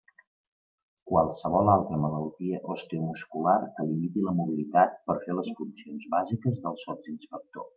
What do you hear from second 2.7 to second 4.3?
osteomuscular que limiti